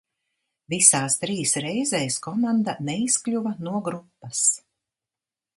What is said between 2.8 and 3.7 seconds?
neizkļuva